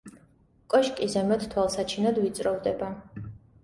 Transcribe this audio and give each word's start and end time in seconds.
კოშკი 0.75 1.11
ზემოთ 1.17 1.47
თვალსაჩინოდ 1.53 2.21
ვიწროვდება. 2.27 2.95